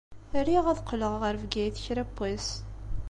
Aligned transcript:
Riɣ 0.47 0.65
ad 0.67 0.79
qqleɣ 0.83 1.13
ɣer 1.21 1.33
Bgayet 1.43 1.81
kra 1.85 2.03
n 2.07 2.13
wass. 2.17 2.47